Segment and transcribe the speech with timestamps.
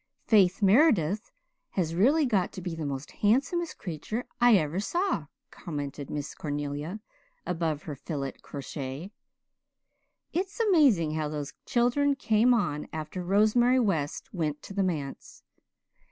[0.25, 1.29] '""Faith Meredith
[1.69, 7.01] has really got to be the most handsomest creature I ever saw," commented Miss Cornelia
[7.45, 9.11] above her filet crochet.
[10.33, 15.43] "It's amazing how those children came on after Rosemary West went to the manse.